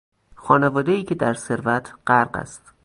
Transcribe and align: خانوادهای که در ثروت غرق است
خانوادهای 0.35 1.03
که 1.03 1.15
در 1.15 1.33
ثروت 1.33 1.93
غرق 2.07 2.35
است 2.35 2.61